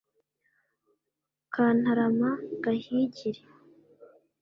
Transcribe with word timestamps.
Kantarama 1.53 2.29
Gahigiri 2.63 3.41